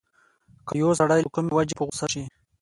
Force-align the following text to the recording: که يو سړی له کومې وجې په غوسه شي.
که 0.67 0.73
يو 0.81 0.89
سړی 0.99 1.19
له 1.25 1.29
کومې 1.35 1.51
وجې 1.57 1.75
په 1.77 1.83
غوسه 1.87 2.05
شي. 2.13 2.23